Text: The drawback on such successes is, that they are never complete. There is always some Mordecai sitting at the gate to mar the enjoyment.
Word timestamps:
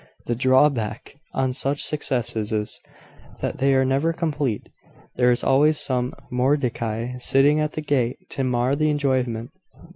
The 0.25 0.33
drawback 0.33 1.17
on 1.33 1.53
such 1.53 1.83
successes 1.83 2.51
is, 2.51 2.81
that 3.41 3.59
they 3.59 3.75
are 3.75 3.85
never 3.85 4.13
complete. 4.13 4.67
There 5.17 5.29
is 5.29 5.43
always 5.43 5.77
some 5.79 6.15
Mordecai 6.31 7.17
sitting 7.19 7.59
at 7.59 7.73
the 7.73 7.81
gate 7.81 8.17
to 8.31 8.43
mar 8.43 8.75
the 8.75 8.89
enjoyment. 8.89 9.51